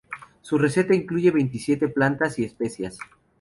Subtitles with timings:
[0.41, 2.97] Su receta incluye veintisiete plantas y especias.